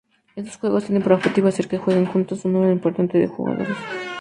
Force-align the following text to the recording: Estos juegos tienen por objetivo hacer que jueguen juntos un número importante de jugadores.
Estos 0.35 0.55
juegos 0.57 0.85
tienen 0.85 1.03
por 1.03 1.13
objetivo 1.13 1.47
hacer 1.47 1.67
que 1.67 1.77
jueguen 1.77 2.07
juntos 2.07 2.43
un 2.43 2.53
número 2.53 2.71
importante 2.73 3.19
de 3.19 3.27
jugadores. 3.27 3.77